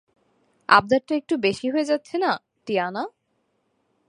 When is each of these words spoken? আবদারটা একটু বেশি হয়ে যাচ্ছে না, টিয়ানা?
আবদারটা 0.69 1.13
একটু 1.15 1.35
বেশি 1.37 1.67
হয়ে 1.69 1.89
যাচ্ছে 1.91 2.15
না, 2.17 2.31
টিয়ানা? 2.67 3.03